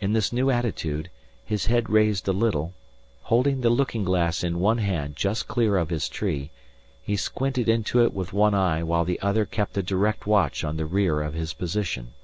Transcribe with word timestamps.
In 0.00 0.14
this 0.14 0.32
new 0.32 0.48
attitude, 0.50 1.10
his 1.44 1.66
head 1.66 1.90
raised 1.90 2.26
a 2.26 2.32
little, 2.32 2.72
holding 3.24 3.60
the 3.60 3.68
looking 3.68 4.04
glass 4.04 4.42
in 4.42 4.58
one 4.58 4.78
hand 4.78 5.16
just 5.16 5.48
clear 5.48 5.76
of 5.76 5.90
his 5.90 6.08
tree, 6.08 6.50
he 7.02 7.14
squinted 7.14 7.68
into 7.68 8.02
it 8.02 8.14
with 8.14 8.32
one 8.32 8.54
eye 8.54 8.82
while 8.82 9.04
the 9.04 9.20
other 9.20 9.44
kept 9.44 9.76
a 9.76 9.82
direct 9.82 10.26
watch 10.26 10.64
on 10.64 10.78
the 10.78 10.86
rear 10.86 11.20
of 11.20 11.34
his 11.34 11.52
position. 11.52 12.14